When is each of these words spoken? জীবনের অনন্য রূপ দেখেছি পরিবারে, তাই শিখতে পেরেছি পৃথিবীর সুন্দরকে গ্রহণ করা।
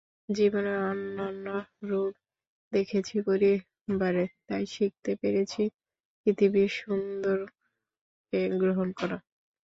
জীবনের 0.29 0.77
অনন্য 0.89 1.47
রূপ 1.89 2.13
দেখেছি 2.73 3.15
পরিবারে, 3.27 4.25
তাই 4.47 4.63
শিখতে 4.73 5.11
পেরেছি 5.21 5.63
পৃথিবীর 6.21 6.69
সুন্দরকে 6.79 8.41
গ্রহণ 8.61 8.87
করা। 8.99 9.17